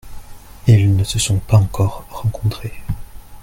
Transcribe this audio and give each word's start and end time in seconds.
Ils 0.65 0.95
ne 0.97 1.03
se 1.03 1.19
sont 1.19 1.37
pas 1.37 1.57
encore 1.57 2.07
rencontrés. 2.09 2.73